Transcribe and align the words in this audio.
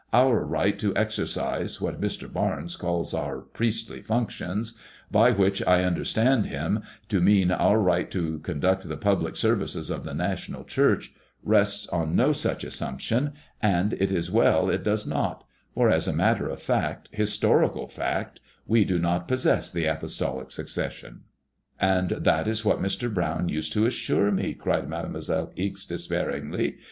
"Our 0.13 0.43
right 0.43 0.79
to 0.79 0.97
exercise 0.97 1.79
what 1.79 2.01
Mr. 2.01 2.25
Barnes 2.33 2.75
calls 2.75 3.13
our 3.13 3.41
priestly 3.41 4.01
functions, 4.01 4.79
by 5.11 5.29
which 5.31 5.61
I 5.67 5.83
understand 5.83 6.47
him 6.47 6.81
to 7.09 7.21
mean 7.21 7.51
our 7.51 7.77
right 7.79 8.09
to 8.09 8.39
conduct 8.39 8.89
the 8.89 8.97
public 8.97 9.35
ser 9.35 9.55
vices 9.55 9.91
of 9.91 10.03
the 10.03 10.15
National 10.15 10.63
Church, 10.63 11.13
rests 11.43 11.87
on 11.89 12.15
no 12.15 12.33
such 12.33 12.63
assumption, 12.63 13.33
and 13.61 13.93
it 13.93 14.11
is 14.11 14.31
well 14.31 14.71
it 14.71 14.83
does 14.83 15.05
not, 15.05 15.43
for 15.75 15.87
as 15.87 16.07
a 16.07 16.13
matter 16.13 16.47
of 16.49 16.59
fact, 16.59 17.07
historical 17.11 17.87
fact, 17.87 18.39
we 18.65 18.83
do 18.83 18.97
not 18.97 19.27
possess 19.27 19.69
the 19.69 19.85
apostolic 19.85 20.49
suc 20.49 20.67
cession.*' 20.69 21.21
'* 21.57 21.79
And 21.79 22.09
that 22.09 22.47
is 22.47 22.65
what 22.65 22.81
Mr. 22.81 23.13
Brown 23.13 23.49
used 23.49 23.71
to 23.73 23.85
assure 23.85 24.31
me," 24.31 24.55
cried 24.55 24.89
Made 24.89 25.11
moiselle 25.11 25.51
Ixe, 25.55 25.85
despairingly. 25.85 26.79